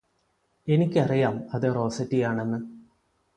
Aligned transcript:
എനിക്കറിയാം 0.67 1.35
അത് 1.53 1.67
റോസറ്റിയാണെന്ന് 1.75 2.59